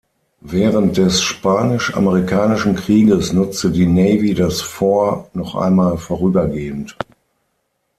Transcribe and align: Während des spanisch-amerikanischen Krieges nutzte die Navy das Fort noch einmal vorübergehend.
Während 0.41 0.97
des 0.97 1.21
spanisch-amerikanischen 1.21 2.75
Krieges 2.75 3.33
nutzte 3.33 3.69
die 3.69 3.85
Navy 3.85 4.33
das 4.33 4.59
Fort 4.59 5.35
noch 5.35 5.53
einmal 5.53 5.99
vorübergehend. 5.99 6.97